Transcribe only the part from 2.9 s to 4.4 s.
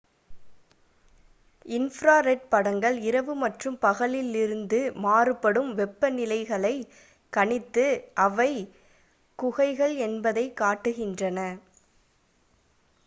இரவு மற்றும் பகலில்